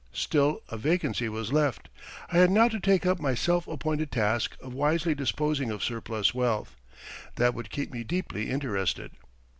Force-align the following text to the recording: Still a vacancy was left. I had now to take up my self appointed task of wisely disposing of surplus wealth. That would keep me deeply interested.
Still 0.13 0.63
a 0.69 0.79
vacancy 0.79 1.29
was 1.29 1.53
left. 1.53 1.87
I 2.31 2.39
had 2.39 2.49
now 2.49 2.67
to 2.69 2.79
take 2.79 3.05
up 3.05 3.19
my 3.19 3.35
self 3.35 3.67
appointed 3.67 4.11
task 4.11 4.57
of 4.59 4.73
wisely 4.73 5.13
disposing 5.13 5.69
of 5.69 5.83
surplus 5.83 6.33
wealth. 6.33 6.75
That 7.35 7.53
would 7.53 7.69
keep 7.69 7.93
me 7.93 8.03
deeply 8.03 8.49
interested. 8.49 9.11